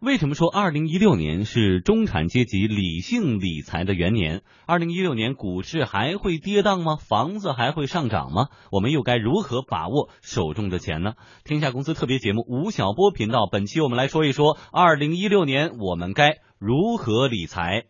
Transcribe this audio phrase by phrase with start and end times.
[0.00, 4.40] 为什么说二零一六年是中产阶级理性理财的元年？
[4.64, 6.96] 二零一六年股市还会跌宕吗？
[6.96, 8.48] 房子还会上涨吗？
[8.72, 11.12] 我们又该如何把握手中的钱呢？
[11.44, 17.84] 天下公司特别节目吴晓波频道，本期我们来说一说二零一六年我们该如何理财。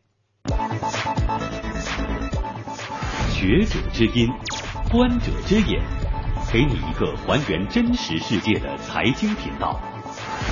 [3.28, 4.28] 学者之音，
[4.90, 5.80] 观者之眼，
[6.52, 9.80] 给你一个还原真实世界的财经频道。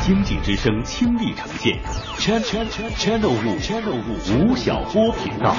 [0.05, 1.79] 经济之声倾力呈现
[2.19, 5.55] ，channel 五吴晓波频道。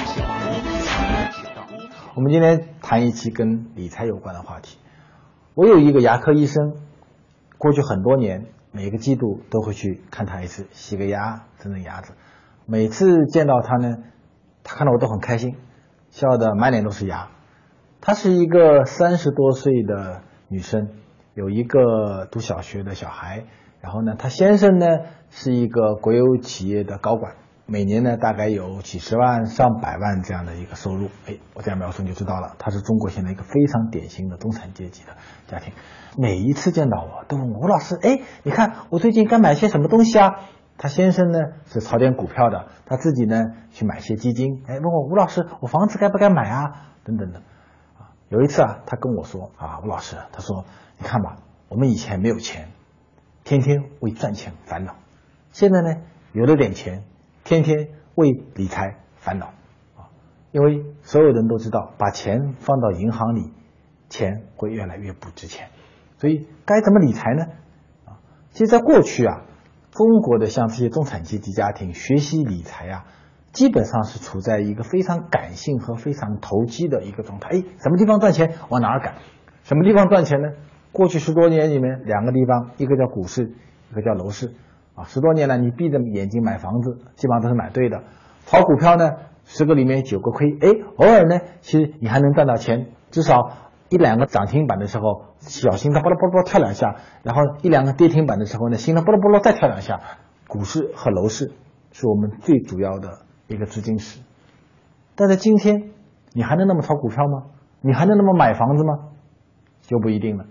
[2.14, 4.78] 我们今天谈一期跟理财有关的话题。
[5.54, 6.74] 我有一个牙科医生，
[7.58, 12.14] 过去很多年，每个季度都会去看他一次，洗个牙，整整牙子。
[12.66, 13.96] 每次见到他呢，
[14.62, 15.56] 他看到我都很开心，
[16.10, 17.30] 笑得满脸都是牙。
[18.00, 20.88] 她是一个三十多岁的女生，
[21.34, 23.44] 有一个读小学的小孩。
[23.80, 24.86] 然后呢，他先生呢
[25.30, 27.34] 是一个国有企业的高管，
[27.66, 31.08] 每年呢大概有几十万上百万这样的一个收入。
[31.26, 35.72] 哎，我这样描述你就知道了，他是中国现在一个非常典型的中产阶级的家庭。
[36.18, 40.30] 每一次见到我都问吴老师，哎，你看我最近该买些什么东西啊？
[40.76, 44.62] 他先生呢是炒点股票的，他自己呢去买些基金。
[44.66, 46.64] 哎，问我吴老师，我房子该不该买啊？
[47.04, 47.38] 等等的。
[47.98, 50.64] 啊，有一次啊，他跟我说啊，吴老师，他说
[50.98, 51.36] 你看吧，
[51.68, 52.68] 我们以前没有钱。
[53.50, 54.94] 天天为赚钱烦恼，
[55.50, 55.96] 现在呢
[56.32, 57.02] 有了点钱，
[57.42, 59.46] 天天为理财烦恼
[59.96, 60.06] 啊！
[60.52, 63.52] 因为所有人都知道，把钱放到银行里，
[64.08, 65.66] 钱会越来越不值钱，
[66.18, 67.46] 所以该怎么理财呢？
[68.04, 68.22] 啊，
[68.52, 69.42] 其实，在过去啊，
[69.90, 73.06] 中国的像这些中产阶级家庭学习理财啊，
[73.50, 77.48] 基本上是处在一个非常感性和非常投机的一个状态。
[77.48, 79.16] 哎，什么地方赚钱往哪儿赶？
[79.64, 80.50] 什么地方赚钱呢？
[80.92, 83.52] 过去十多年里面，两个地方，一个叫股市，
[83.90, 84.54] 一个叫楼市，
[84.94, 88.02] 啊，十多年来你闭着眼睛买房子，基本上都是买对的。
[88.46, 89.10] 炒股票呢，
[89.44, 93.52] 十个里面九个亏，哎，偶尔呢，其实你还能赚到钱，至少
[93.88, 100.00] 一两个涨停板的时候，小心脏巴拉巴拉跳两下，然后一两个跌停板的时候呢，心脏巴拉巴拉再跳两下。
[100.48, 101.52] 股市和楼市
[101.92, 104.20] 是我们最主要的一个资金池。
[105.14, 105.90] 但在今天，
[106.32, 107.44] 你还能那么炒股票吗？
[107.82, 109.10] 你还能那么买房子吗？
[109.82, 110.46] 就不一定了。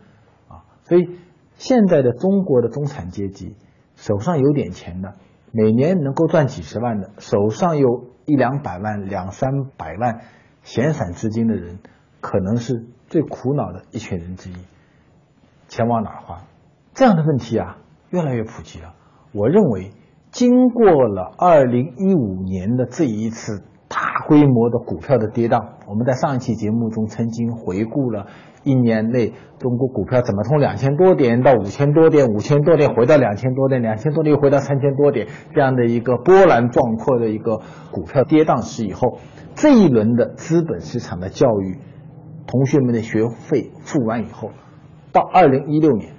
[0.89, 1.07] 所以，
[1.53, 3.55] 现在的中国的中产阶级
[3.95, 5.13] 手上有点钱的，
[5.51, 10.21] 每年能够赚几十万的，手上有一两百万、两三百万
[10.63, 11.77] 闲散资金的人，
[12.21, 14.55] 可能是最苦恼的一群人之一。
[15.67, 16.41] 钱往哪花？
[16.95, 17.77] 这样的问题啊，
[18.09, 18.95] 越来越普及了。
[19.31, 19.91] 我认为，
[20.31, 23.63] 经过了二零一五年的这一次
[24.27, 28.27] 规模的股票的跌宕，我们在上一期节目中曾经回顾了。
[28.63, 39.17] 一年内，中国股票怎么从两千多点到五千多点，五千多点回到两千多点，两千多点又回到三千多点，这样的一个波澜壮阔的一个股票跌宕史以后，
[39.55, 41.77] 这一轮的资本市场的教育，
[42.47, 44.51] 同学们的学费付完以后，
[45.13, 46.15] 到二零一六年，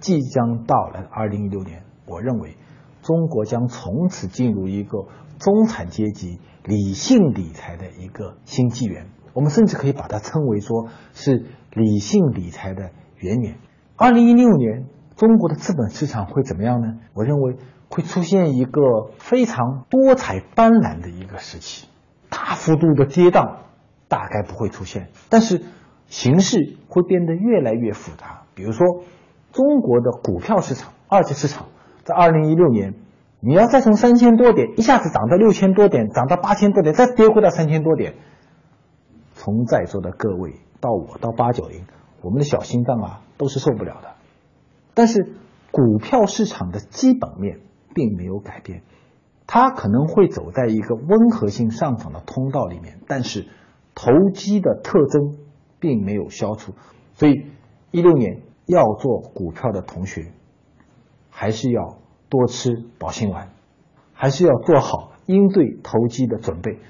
[0.00, 2.56] 即将到来的二零一六年，我认为
[3.02, 5.06] 中国将从此进入一个
[5.38, 9.06] 中产阶级理性理财的一个新纪元。
[9.32, 13.56] 我们甚至可以把它称为说是理性理财的元年。
[13.96, 14.86] 二零一六年，
[15.16, 16.98] 中国的资本市场会怎么样呢？
[17.14, 17.56] 我认为
[17.88, 18.80] 会出现一个
[19.18, 21.88] 非常多彩斑斓的一个时期，
[22.30, 23.56] 大幅度的跌宕
[24.08, 25.62] 大概不会出现，但是
[26.06, 28.42] 形势会变得越来越复杂。
[28.54, 28.86] 比如说，
[29.52, 31.66] 中国的股票市场、二级市场，
[32.04, 32.94] 在二零一六年，
[33.46, 38.14] 你要再从三千多点一下子涨到六千多点，涨到八千多点，再跌回到三千多点。
[39.34, 41.84] 从在座的各位到我到八九零，
[42.22, 44.14] 我们的小心脏啊都是受不了的。
[44.94, 45.34] 但是
[45.70, 47.60] 股票市场的基本面
[47.94, 48.82] 并没有改变，
[49.46, 53.46] 它可能会走在一个温和性上涨的通道里面，但是
[53.94, 55.36] 投机的特征
[55.80, 56.72] 并没有消除。
[57.12, 57.32] 所以
[57.90, 60.32] 一六年要做股票的同学，
[61.28, 61.98] 还是要
[62.34, 63.50] 多吃保心丸，
[64.12, 66.80] 还是要做好应对投机的准备。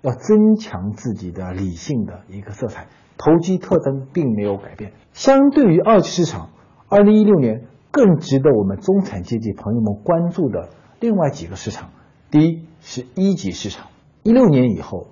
[0.00, 2.86] 要增强自己的理性的一个色彩，
[3.16, 4.92] 投机特征并没有改变。
[5.12, 6.50] 相对于二级市场，
[6.88, 10.68] 二零一六年更值得我们中产阶级朋友们关注的
[11.00, 11.90] 另外几个市场，
[12.30, 13.88] 第一是一级市场。
[14.22, 15.08] 一六年以后，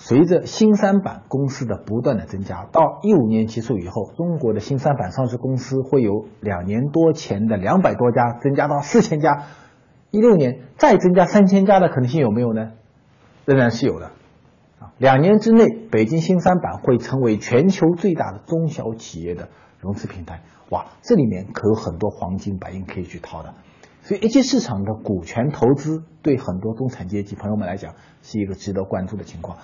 [0.00, 9.46] 随着新三板公司的不断的增加，到一五年结束以后，中国的新三板上市公司会有两年多前的两百多家增加到四千家，
[10.12, 12.74] 一六年再增加三千家的可能性有没有呢？
[13.44, 14.06] 仍然是有的。
[14.78, 19.48] 啊两年之内，北京新三板会成为全球最大的中小企业的
[19.80, 20.42] 融资平台。
[20.70, 23.52] 哇，这里面可有很多黄金白银可以去掏的。
[24.02, 29.58] 所以一级市场的股权投资对很多中产阶级朋友们来讲是一个值得关注的情况。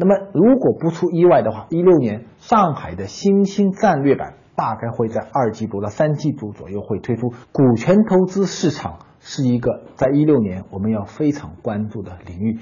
[0.00, 7.34] 那么如果不出意外的话，一六年上海的新兴战略版大概会在二季度到三季度左右会推出。
[7.52, 12.60] 股权投资市场是一个在一六年我们要非常关注的领域。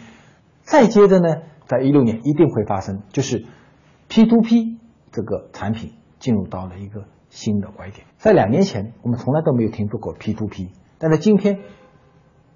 [0.63, 3.47] 再接着呢，在一六年一定会发生，就是
[4.09, 4.81] P to P
[5.13, 8.05] 这个产品进入到了一个新的拐点。
[8.17, 11.61] 在两年前，我们从来都没有听说过 P to P，但在今天，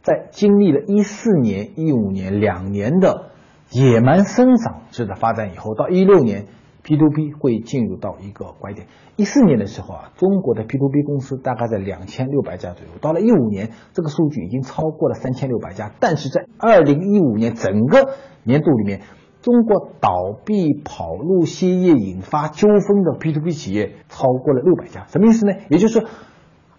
[0.02, 3.31] 在经历了一四年、一五年两年的
[3.72, 6.46] 野蛮生长式的发展以后，到一六年。
[6.84, 8.88] P to P 会进入到一个拐点。
[9.14, 12.98] 一四年的时候啊，中国的 P to P 公司大概在两千六百家左右。
[13.00, 15.92] 到了一五年，这个数据已经超过了三千六百家。
[16.00, 19.02] 但是在二零一五年整个年度里面，
[19.42, 20.10] 中国倒
[20.44, 25.06] 闭、跑路、歇业引发纠纷的 P to P 企业超过了六百家。
[25.06, 25.52] 什么意思呢？
[25.68, 26.08] 也就是说，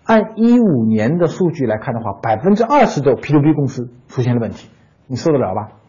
[0.04, 4.68] 按一五年的数据来看的话，百分之二十的 P to P 公司出现了问题，
[5.07, 5.80] 你受得了吧？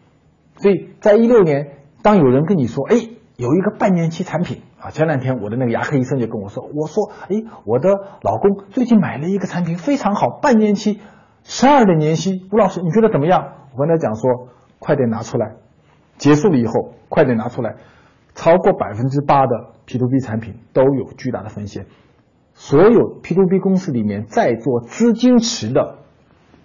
[0.57, 2.95] 所以在一六年，当有人跟你说，哎。
[3.37, 7.89] 有一个半年期产品啊，前两天我的那个牙科医生就跟我说，我说，哎，我的
[8.21, 11.01] 老公最近买了一个产品，非常好，半年期，
[11.43, 13.55] 十二的年息，吴老师你觉得怎么样？
[13.73, 14.47] 我跟他讲说，
[14.79, 15.55] 快点拿出来，
[16.15, 17.75] 结束了以后快点拿出来，
[18.35, 21.87] 超过百分之八的 P to P 产品都有巨大的风险，
[22.53, 25.97] 所有 P to P 公司里面在做资金池的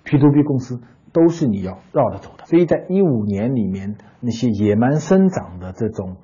[0.04, 0.80] P to P 公司
[1.12, 6.16] 都是你要绕着走的，所以在一五年里面那些野蛮生长的这种。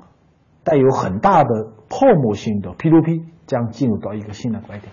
[0.68, 1.48] 带有很大的
[1.88, 4.92] 泡沫性的 P to P 将进入到一个新的拐点。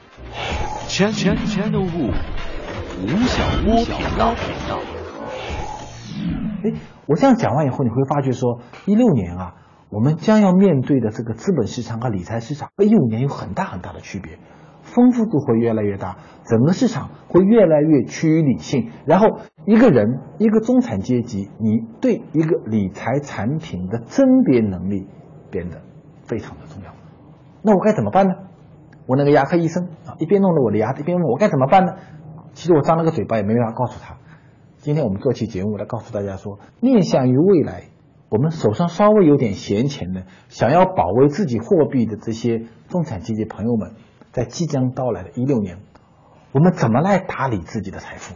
[0.87, 4.35] 全全全都不吴晓波频道。
[6.63, 6.71] 哎，
[7.07, 9.55] 我这样讲完以后，你会发觉说，一六年啊，
[9.89, 14.37] 我们将要面对的这个资本市场和理财市场和一五年有很大很大的区别，
[14.95, 18.91] 丰富度会越来越大，整个市场会越来越趋于理性。
[19.05, 19.27] 然后，
[19.65, 25.07] 一个人，一个中产阶级，你对一个理财产品的甄别能力。
[25.51, 25.83] 变得
[26.23, 26.89] 非常的重要，
[27.61, 28.33] 那我该怎么办呢？
[29.05, 31.93] 我那个牙科医生啊，一边弄着我的牙，一边问我该怎么办呢？
[32.53, 34.17] 其实我张了个嘴巴也没办法告诉他。
[34.77, 37.83] 今天我们做期节目来告诉大家说，面向于未来，
[38.29, 43.91] 我们手上稍微有点闲钱的，想要保卫自己货币的这些中产阶级朋友们，
[44.33, 45.79] 在即将到来的一六年，
[46.51, 48.35] 我们怎么来打理自己的财富？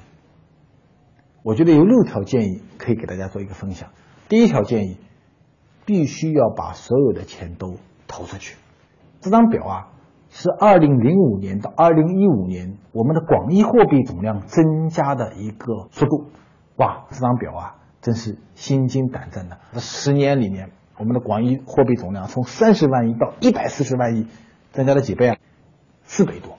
[1.43, 3.89] 我觉得有六条建议可以给大家做一个分享。
[4.29, 4.97] 第一条建议。
[5.87, 7.77] 必须要把所有的钱都
[8.09, 8.57] 投出去。
[9.21, 9.87] 这张表啊，
[10.29, 16.25] 是二零零五年到二零一五年我们的广义货币总量增加的一个速度。
[16.75, 19.59] 哇，这张表啊，真是心惊胆战的。
[19.71, 24.27] 这十年里面，我们的广义货币总量从三十万亿到一百四十万亿，
[24.73, 25.37] 增加了几倍啊？
[26.07, 26.57] 四倍多。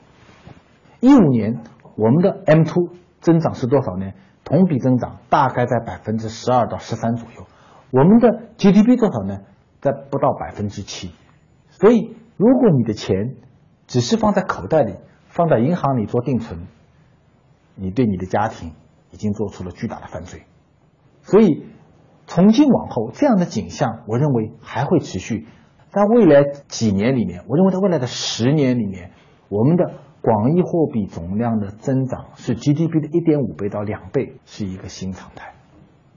[1.01, 1.61] 一五年
[1.97, 2.91] 我们的 M two
[3.21, 4.13] 增长是多少呢？
[4.45, 7.47] 同比增长大概在百分之十二到十三左右。
[7.91, 9.41] 我们的 GDP 多少呢？
[9.81, 11.13] 在不到百分之七，
[11.71, 13.37] 所以如果你的钱
[13.87, 14.95] 只是放在口袋里，
[15.29, 16.67] 放在银行里做定存，
[17.77, 18.73] 你对你的家庭
[19.13, 20.43] 已经做出了巨大的犯罪。
[21.23, 21.67] 所以
[22.27, 25.47] 从今往后，这样的景象，我认为还会持续。
[25.91, 29.13] 在未来几年里面，我认为在未来的十年里面，
[29.49, 35.55] 我们的广义货币总量的增长是 GDP 的一点五倍到两倍，是一个新常态。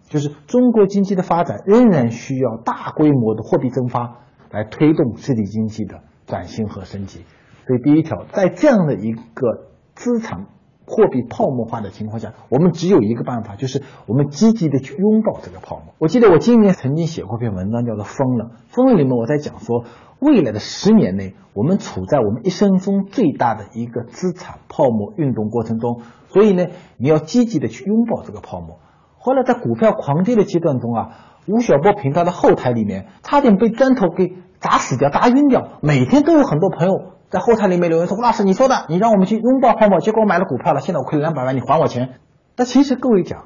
[0.03, 4.17] 就是中国经济的发展仍然需要大规模的货币增发
[4.49, 7.25] 来推动实体经济的转型和升级。
[7.65, 10.47] 所以第一条，在这样的一个资产
[10.91, 15.93] 货币泡沫化的情况下，我们只有一个办法，就是我们积极的去拥抱这个泡沫。
[15.99, 18.45] 我记得我今年曾经写过一篇文章，叫做《疯了》。
[18.67, 19.85] 疯了里面我在讲说，
[20.19, 26.01] 未来的十年内，我们处在我们一生中最大的一个资产泡沫运动过程中。
[26.27, 26.67] 所以呢，
[26.97, 28.79] 你要积极的去拥抱这个泡沫。
[29.17, 31.09] 后来在股票狂跌的阶段中啊，
[31.47, 35.79] 吴晓波频道的后台里面差点被砖头给砸死掉、砸晕掉。
[35.81, 36.93] 每天都有很多朋友
[37.31, 42.19] 在后台里面留言说：“吴老师，你说的，你让我们去拥抱泡沫，结果我买了股票了，现在我亏了两百万，你还我钱。”
[42.55, 43.45] 但其实各位讲，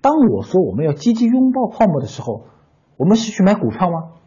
[0.00, 2.42] 当我说我们要积极拥抱泡沫的时候，
[2.96, 4.18] 我们是去买股票吗？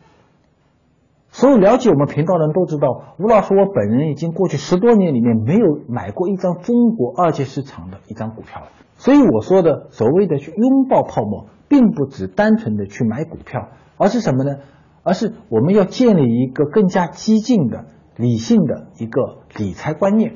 [1.29, 8.67] 所有了解我们频道的人都知道，吴老师我本人已经过去十多年里面没有买过一张中国二级市场的一张股票了。
[8.95, 14.57] 所以我说的所谓的去拥抱泡沫，并不只单纯的去买股票，而是什么呢？
[15.01, 20.35] 而是我们要建立一个更加激进的、理性的一个理财观念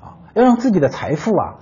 [0.00, 1.58] 啊，要让自己的财富啊，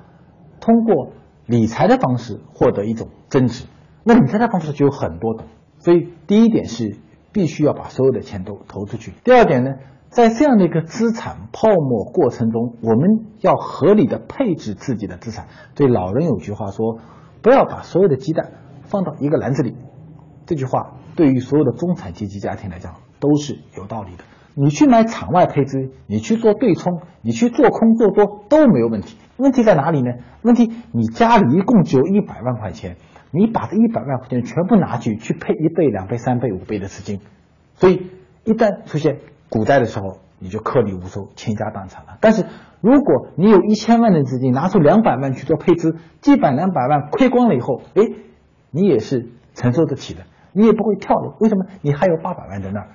[0.60, 1.12] 通过
[1.46, 3.66] 理财的方式获得一种增值。
[4.04, 5.46] 那理财的方式就有很多种，
[5.78, 6.98] 所以第一点是
[7.32, 9.12] 必须要把所有的钱都投出去。
[9.24, 9.72] 第二点呢，
[10.08, 15.48] 在这样的一个资产泡沫过程中，我们要合理的配置自己的资产。
[15.74, 16.98] 对老人有句话说
[17.42, 18.52] ：“不要把所有的鸡蛋
[18.84, 19.74] 放到一个篮子里。”
[20.46, 24.22] 这句话对于所有的中产阶级家庭来讲都是有道理的。
[24.58, 29.18] 你去买场外配资，你去做对冲，你去做空做多都没有问题。
[29.36, 30.12] 问题在哪里呢？
[30.40, 32.96] 问题你家里一共只有一百万块钱，
[33.30, 37.20] 你把这一百万块钱全部拿去去配一倍、两倍、三倍、五倍的资金，
[37.74, 38.06] 所以
[38.44, 39.18] 一旦出现
[39.50, 42.16] 股灾的时候，你就颗粒无收、倾家荡产了。
[42.22, 42.46] 但是
[42.80, 48.02] 如果你有一千万的资金，拿出两百万去做配资，基本两百万亏光了以后，哎，
[48.70, 50.22] 你也是承受得起的。
[50.52, 51.66] 你也不会跳楼，为什么？
[51.82, 52.88] 你还有八百万在那儿，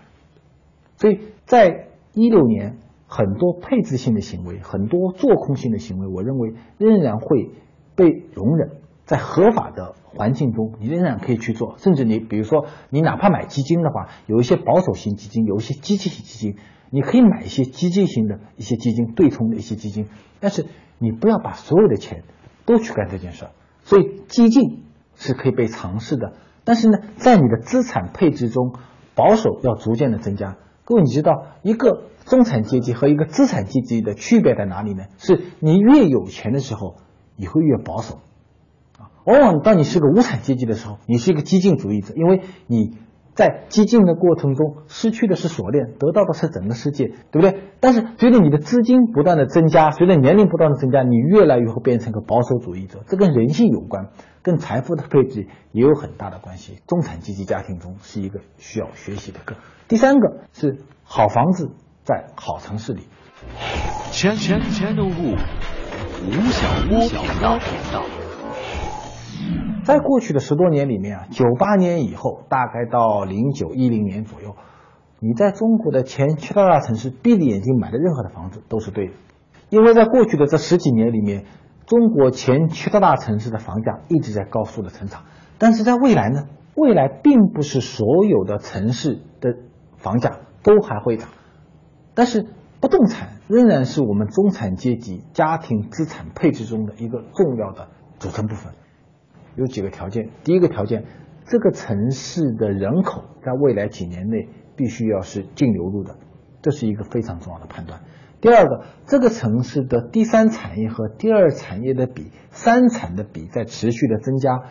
[0.98, 1.20] 所以
[1.51, 2.77] 在一六年，
[3.08, 7.50] 很多配置性的行为，很多做空性的行为，我认为仍然会
[7.93, 11.75] 被容忍，在合法的环境中，你仍然可以去做。
[11.77, 16.55] 甚至你比如说，你哪怕买基金的话，有一些保守型基金，有一些激进型基金，
[16.89, 20.08] 你可以买一些激进型的一些基金，对冲的一些基金。
[20.39, 20.67] 但是
[21.00, 22.24] 你不要把所有的钱
[22.65, 23.51] 都去干这件事儿。
[23.81, 26.31] 所以激进是可以被尝试的。
[26.63, 28.74] 但是呢，在你的资产配置中，
[29.15, 30.55] 保守要逐渐的增加。
[30.84, 35.04] 各位，你知道一个中产阶级和一个资产阶级的区别在哪里呢？
[35.18, 36.96] 是你越有钱的时候，
[37.36, 38.16] 你会越保守，
[38.98, 42.98] 啊，往往当你是个无产阶级的时候，你是一个激进主义者，因为你。
[43.34, 47.62] 在激进的过程中，失去的是锁链，得到的是整个世界，对不对？
[47.80, 53.06] 但是随着你的资金不断的增加，随着年龄不断的增加，你越来越会变成一个保守主义者。
[53.08, 54.10] 这跟人性有关，
[54.44, 56.80] 跟财富的配置也有很大的关系。
[56.88, 59.56] 中产阶级家庭中是一个需要学习的课。
[59.88, 61.72] 第三个是好房子
[62.04, 63.08] 在好城市里。
[64.12, 67.18] 钱钱钱都不，吴晓波频
[67.92, 68.06] 道。
[69.84, 74.56] 在过去的十多年里面啊，九八年以后，大概到零九一零年左右，
[75.20, 79.14] 你在中国的前七大大城市闭着眼睛买的任何的房子都是对的，
[79.70, 81.46] 因为在过去的这十几年里面，
[81.92, 85.24] 中国前七大大城市的房价一直在高速的成长。
[85.58, 89.58] 但是在未来呢，未来并不是所有的城市的
[89.98, 91.28] 房价都还会涨，
[92.14, 92.48] 但是
[92.80, 98.72] 不动产仍然是我们中产阶级家庭资产配置中的一个重要的组成部分。
[99.58, 101.04] 有几个条件，第一个条件，
[101.44, 106.16] 这个城市的人口在未来几年内必须要是净流入的，
[106.62, 108.00] 这是一个非常重要的判断。
[108.42, 114.64] 第二个，这个城市的第三产业和第二产业的比，三产的比在持续的增加。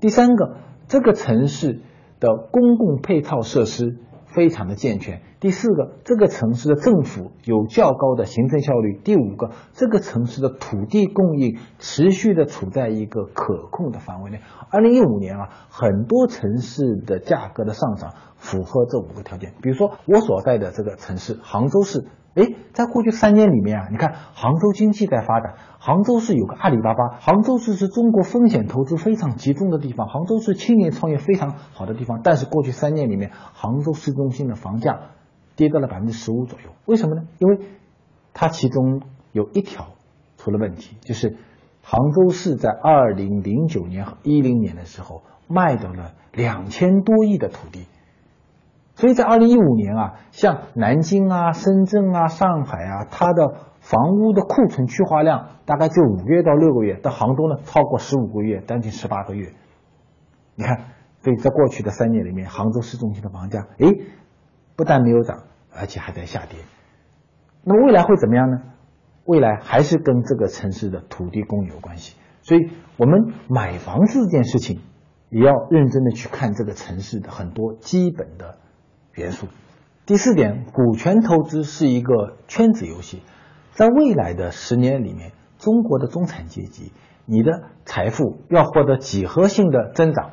[0.00, 0.56] 第三个，
[0.88, 1.80] 这个城市
[2.20, 3.98] 的公共配套设施。
[4.32, 5.22] 非常的健全。
[5.40, 9.00] 第四个，这个城市的政府有较高的行政效率。
[9.02, 14.38] 第五个，这个城市的土地供应持续的处在一个可控的范围内。
[14.70, 19.52] 二零一五年啊，很多城市的价格的上涨符合这五个条件。
[19.62, 22.04] 比如说我所在的这个城市杭州市。
[22.34, 32.20] 哎，在过去三年里面啊，你看杭州经济在发展，杭州市有个阿里巴巴，杭州市是中国风险投资非常集中的地方，杭州是青年创业非常好的地方。
[32.22, 35.00] 但是过去三年里面，杭州市中心的房价
[35.56, 37.22] 跌到了百分之十五左右，为什么呢？
[37.38, 37.58] 因为
[38.32, 39.88] 它其中有一条
[40.36, 41.36] 出了问题，就是
[41.82, 47.86] 杭州市在二零零九年和一零年的时候卖掉了两千多亿的土地。
[49.00, 59.54] 所以在二零一五年啊，像南京啊、深圳啊、上海啊，它的房屋的库存去化量大概就五个月到六个月，到杭州呢超过十五个月，将近十八个月。
[60.54, 60.76] 你看，
[61.22, 63.88] 所以在过去的三年里面，杭州市中心的房价，哎，
[64.76, 66.58] 不但没有涨，而且还在下跌。
[67.64, 68.58] 那么未来会怎么样呢？
[69.24, 72.18] 未来还是跟这个城市的土地供应有关系。
[72.42, 74.80] 所以我们买房子这件事情，
[75.30, 78.56] 也要认真的去看这个城市的很多基本的。
[79.14, 79.48] 元素。
[80.06, 83.22] 第四点，股权投资是一个圈子游戏，
[83.72, 86.92] 在未来的十年里面，中国的中产阶级，
[87.26, 90.32] 你的财富要获得几何性的增长，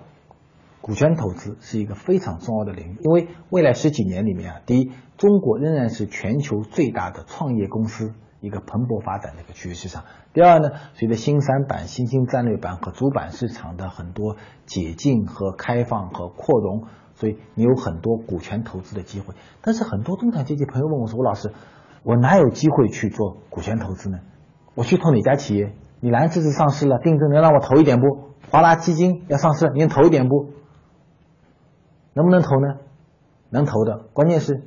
[0.82, 2.98] 股权投资是一个非常重要的领域。
[3.04, 10.06] 因为未来十几年里面啊，第一，中国仍然是全球最大的创业公司一个蓬勃发展的一个区域市场。
[10.34, 16.88] 第二呢，随着新三板、新兴战略板和主板市场的很多解禁和开放和扩容。
[17.18, 19.34] 所以你有很多股权投资的机会，
[19.64, 21.52] 但是很多中产阶级朋友问我说：“吴老师，
[22.04, 24.20] 我哪有机会去做股权投资呢？
[24.76, 25.74] 我去投哪家企业？
[26.00, 28.06] 你蓝这次上市了，定增能让我投一点不？
[28.52, 30.52] 华拉基金要上市，你能投一点不？
[32.14, 32.76] 能不能投呢？
[33.50, 34.62] 能投的，关键是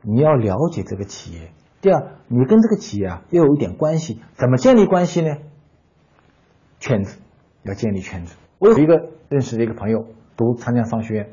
[0.00, 1.52] 你要了解这个企业。
[1.82, 5.36] 第二，你跟这个企业啊要有一点关系，怎么建立关系呢？
[6.80, 7.18] 圈子
[7.62, 8.36] 要建立圈子。
[8.58, 10.06] 我有一个认识的一个朋友。
[10.36, 11.28] 读长江商学院，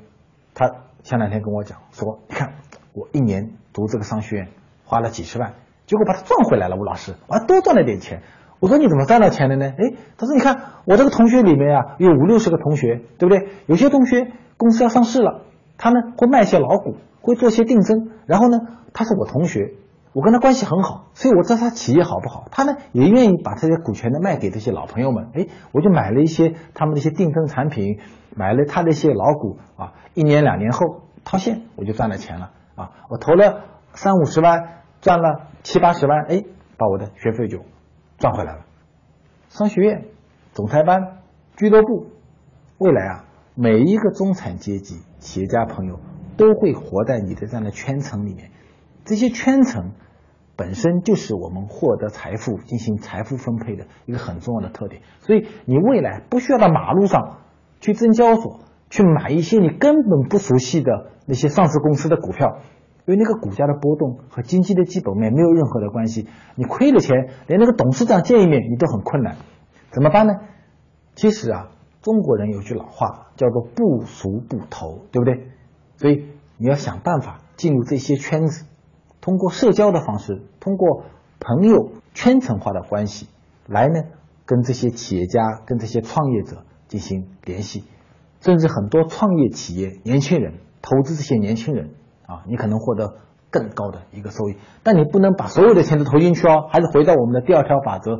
[0.53, 0.69] 他
[1.03, 2.53] 前两天跟我讲说：“你看，
[2.93, 4.47] 我一年读这个商学院
[4.85, 5.53] 花了几十万，
[5.85, 8.21] 结果把他赚回来了，吴老师，我还多赚了点钱。
[8.59, 9.65] 我说你怎么赚到钱的呢？
[9.65, 10.55] 哎，他说你看
[10.85, 13.49] 我这个同学里面啊，有五六十个同学，对不对？
[13.65, 15.41] 有些同学公司要上市了，
[15.77, 18.57] 他呢会卖些老股，会做些定增，然后呢
[18.93, 19.73] 他是我同学，
[20.13, 25.29] 我跟他关系很好，所以我知道他企业好不好，他呢也愿意把这些股权呢卖给这些老朋友们。
[25.33, 27.99] 哎，我就买了一些他们的一些定增产品，
[28.35, 32.91] 买了他的一些老股啊，一年两年后套现，我就赚了钱了啊！
[33.09, 36.43] 我投了三五十万，赚了七八十万，哎，
[36.77, 37.59] 把我的学费就。
[38.19, 38.61] 赚回来了，
[39.49, 40.05] 商学院、
[40.53, 41.17] 总裁班、
[41.57, 42.05] 俱乐部，
[42.77, 45.99] 未来啊，每一个中产阶级企业家朋友
[46.37, 48.51] 都会活在你的这样的圈层里面。
[49.03, 49.91] 这些圈层
[50.55, 55.01] 本身就是我们获得财富、进行财富分配的一个很重要的特点。
[55.21, 57.39] 所以，你未来不需要到马路上
[57.79, 62.59] 去证交所去买一些你根本不熟悉的那些上市公司的股票。
[63.05, 69.35] 因为那个股价的波动和经济的基本面没有任何的关系，你亏了钱，连那个董事长见一面你都很困难，
[69.91, 70.35] 怎么办呢？
[71.13, 71.67] 其实啊，
[72.01, 75.49] 中国人有句老话叫做不熟不投，对不对？
[75.97, 78.67] 所以你要想办法进入这些圈子，
[79.23, 81.05] 通过社交的方式，通过
[81.39, 83.29] 朋友圈层化的关系
[83.67, 84.01] 来呢，
[84.45, 87.85] 跟这些企业家、跟这些创业者进行联系，
[88.41, 91.91] 甚至很多创业企业年轻人投资这些年轻人。
[92.25, 93.15] 啊，你可能获得
[93.49, 96.67] 更高的一个收益，但你不能把所有的钱都投进去哦。
[96.69, 98.19] 还是回到我们的第二条法则，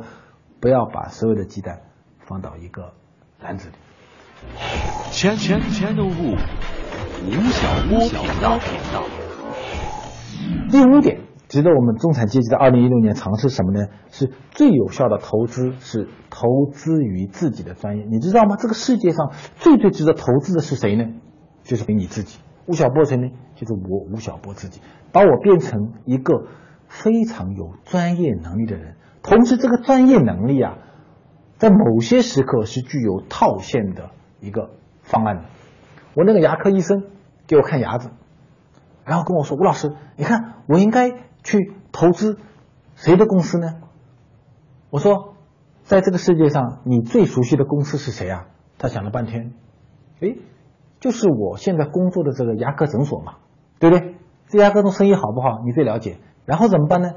[0.60, 1.82] 不要把所有的鸡蛋
[2.26, 2.92] 放到一个
[3.42, 3.74] 篮子里。
[5.10, 6.32] 钱钱钱都不，
[7.26, 9.23] 吴晓波频道。
[10.74, 13.86] 第五点，值得我们中产阶级在二零一六年尝试什么呢？
[14.10, 18.04] 是最有效的投资是投资于自己的专业。
[18.10, 18.56] 你知道吗？
[18.58, 21.04] 这个世界上最最值得投资的是谁呢？
[21.62, 22.40] 就是给你自己。
[22.66, 23.28] 吴晓波谁呢？
[23.54, 24.80] 就是我吴晓波自己，
[25.12, 26.48] 把我变成一个
[26.88, 28.96] 非常有专业能力的人。
[29.22, 30.78] 同时，这个专业能力啊，
[31.56, 34.70] 在某些时刻是具有套现的一个
[35.02, 35.44] 方案的。
[36.16, 37.04] 我那个牙科医生
[37.46, 38.10] 给我看牙子，
[39.04, 41.10] 然后跟我说：“吴老师，你看我应该
[41.42, 42.38] 去投资
[42.94, 43.74] 谁的公司呢？”
[44.90, 45.34] 我说
[45.84, 48.46] ：“在这个世界上，你最熟悉的公司是谁啊？”
[48.78, 49.52] 他想了半天，
[50.20, 50.38] 诶。
[51.00, 53.34] 就是我现在工作的这个牙科诊所嘛，
[53.78, 54.14] 对不对？
[54.48, 56.18] 这牙科中生意好不好，你最了解。
[56.46, 57.10] 然后怎么办呢？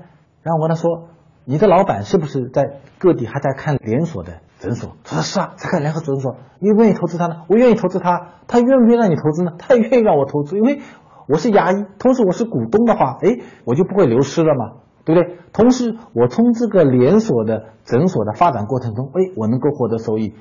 [0.43, 1.07] 然后我跟他说，
[1.45, 4.97] 你的老板是不是在各地还在看连锁的诊所？
[5.05, 6.35] 他说是啊，在看连锁诊所。
[6.59, 7.43] 你愿意投资他呢？
[7.47, 8.33] 我愿意投资他。
[8.47, 9.51] 他愿不愿意让你投资呢？
[9.57, 10.81] 他也愿意让我投资，因为
[11.27, 15.37] 我是牙医，同时我是股东的话，哎，我就不会流失了嘛，对不对？
[15.51, 20.35] 同时，我从这个连锁的诊所的发展过程中，哎，我能够获得收益。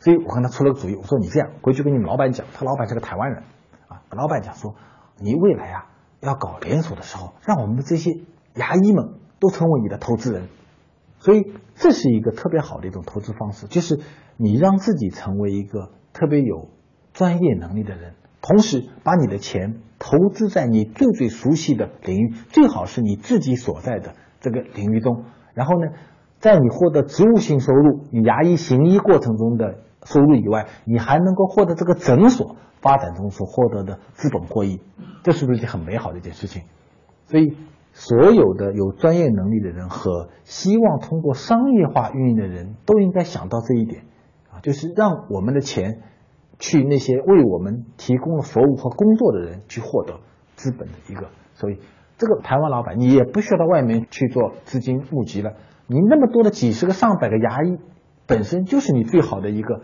[0.00, 3.42] 所以我跟他出了个主意，我说你这样回去跟你们老板讲，他老板是个台湾人，
[3.88, 4.74] 啊，老板讲说，
[5.18, 5.86] 你未来啊
[6.20, 8.12] 要搞连锁的时候，让我们的这些
[8.54, 10.48] 牙医们都成为你的投资人，
[11.18, 13.98] 所以这是一个特别好的一种投资方式，就是
[14.36, 16.68] 你让自己成为一个特别有
[17.12, 25.90] 专业能力的人，同时把你的钱投资在你最最熟悉的领域，最好是你自己所在的这个领域中，然后呢，
[26.38, 29.80] 在你获得职务性收入，你牙医行医过程中的。
[30.04, 34.80] 收入以外，你还能够获得这个诊所发展中所获得的资本获益，
[35.24, 36.62] 这是不是一件很美好的一件事情？
[37.26, 37.56] 所以，
[37.92, 44.04] 所有的有专业能力的人和希望通过商业化运营的人都应该想到这一点
[44.50, 46.00] 啊，就是让我们的钱
[46.58, 50.20] 去那些为我们提供了服务和工作的人去获得
[50.56, 51.78] 资本的一个收益。
[52.16, 55.54] 这个台湾老板，你也不需要到外面去做资金募集了，
[55.86, 57.78] 你那么多的几十个、上百个牙医。
[58.26, 59.80] 本身就是你最好的一个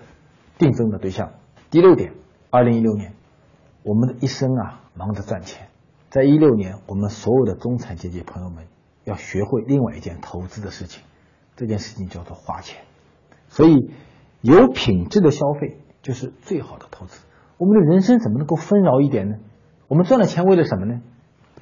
[0.59, 1.33] 定增的对象。
[1.71, 2.13] 第六点，
[2.51, 3.15] 二零一六年，
[3.83, 5.69] 我们的一生啊忙着赚钱，
[6.11, 8.67] 在一六年，我们所有的中产阶级朋友们
[9.05, 11.03] 要学会另外一件投资的事情，
[11.57, 12.83] 这件事情叫做花钱。
[13.49, 13.91] 所以，
[14.43, 17.25] 有品质的消费就是最好的投资。
[17.57, 19.37] 我们的人生怎么能够纷扰一点呢？
[19.89, 21.01] 我们赚了钱为了什么呢？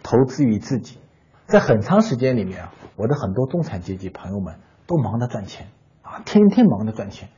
[0.03, 0.99] 投资于自己。
[1.47, 5.69] 在很长时间里面啊，我的很多中产阶级朋友们都忙着赚钱
[6.03, 6.23] 啊。
[6.25, 7.29] 天天忙着赚钱，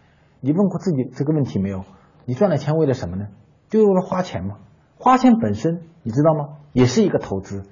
[0.40, 1.84] 你问过自己这个问题没有？
[2.24, 3.26] 你赚了钱为了什么呢？
[3.68, 4.56] 就为了花钱吗？
[4.96, 6.56] 花钱本身你知道吗？
[6.72, 7.64] 也是一个投资。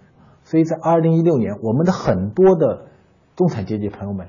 [0.44, 2.88] 所以在二零一六年，我们的很多的
[3.36, 4.28] 中产阶级朋友们，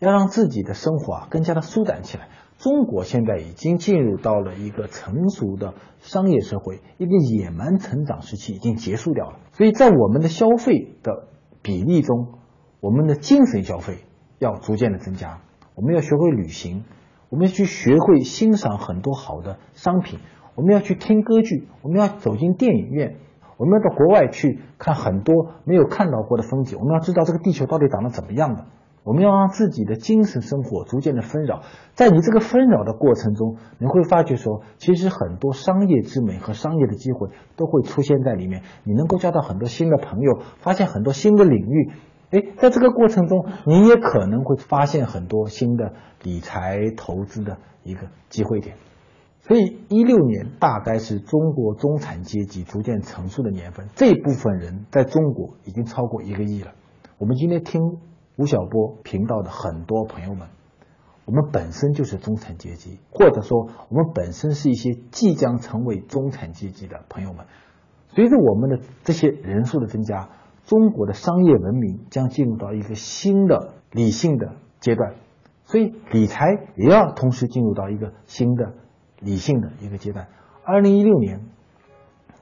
[0.00, 2.28] 要让自己的生活啊更加的舒展起来。
[2.64, 9.36] 中国现在已经进入到了一个成熟的商业社会，一个野蛮成长时期已经结束掉了。
[9.52, 11.28] 所以在我们的消费的
[11.60, 12.38] 比例中，
[12.80, 13.98] 我们的精神消费
[14.38, 15.42] 要逐渐的增加。
[15.74, 16.84] 我们要学会旅行，
[17.28, 20.20] 我们要去学会欣赏很多好的商品，
[20.54, 23.16] 我们要去听歌剧，我们要走进电影院，
[23.58, 28.64] 我们要到国外去看很多没有看到过的风景，我们要知道这个地球到底长得怎么样的。
[29.04, 31.60] 我们要让自己的精神生活逐渐的纷扰，
[31.92, 38.62] 在你这个纷扰的过程中，你会发觉说，其实很多商业之美和商业的机会都会出现在里面。
[38.82, 41.92] 你能够交到很多新的朋友，发现很多新的领域。
[42.30, 48.76] 哎，在这个过程中，你也可能会发现很多新的理财投资的一个机会点。
[49.42, 56.72] 所以，一六年大概是中国中产阶级逐渐成熟的年份，这部分人在中国已经超过一个亿了。
[57.18, 57.82] 我们今天听。
[58.36, 60.48] 吴晓波频道的很多朋友们，
[61.24, 67.46] 我们本身就是中产阶级，或者说我们本身是一些即将成为中产阶级的朋友们。
[68.08, 70.30] 随着我们的这些人数的增加，
[70.64, 75.14] 中国的商业文明将进入到一个新的理性的阶段，
[75.64, 76.44] 所以理财
[76.74, 78.74] 也要同时进入到一个新的
[79.20, 80.26] 理性的一个阶段。
[80.64, 81.40] 二零一六年，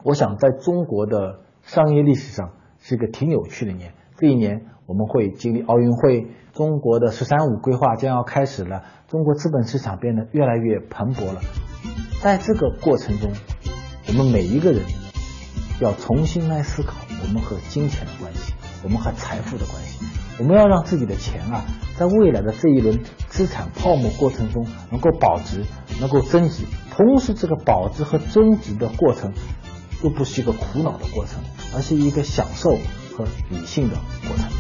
[0.04, 3.92] 我想在中国的商业历史上是一个挺有趣的年。
[4.16, 4.68] 这一年。
[4.92, 11.40] 我们会经历奥运会，中国的“十三五”规划将要开始了，中国资本市场变得越来越蓬勃了。
[12.20, 13.32] 在这个过程中，
[14.08, 14.82] 我们每一个人
[15.80, 18.52] 要重新来思考我们和金钱的关系，
[18.84, 20.04] 我们和财富的关系。
[20.38, 21.64] 我们要让自己的钱啊，
[21.96, 25.64] 在未来的这一轮资产泡沫过程中能够保值，
[26.02, 26.64] 能够增值。
[26.90, 29.32] 同时，这个保值和增值的过程
[30.04, 31.42] 又不是一个苦恼的过程，
[31.74, 32.72] 而是一个享受
[33.16, 33.96] 和理性的
[34.28, 34.50] 过程。